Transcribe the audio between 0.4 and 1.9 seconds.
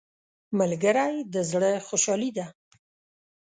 ملګری د زړه